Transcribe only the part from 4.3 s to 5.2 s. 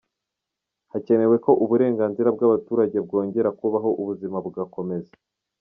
bugakomeza.